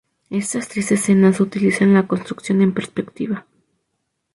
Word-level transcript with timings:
Estas 0.31 0.67
tres 0.67 0.91
escenas 0.91 1.39
utilizan 1.39 1.93
la 1.93 2.07
construcción 2.07 2.63
en 2.63 2.73
perspectiva. 2.73 3.45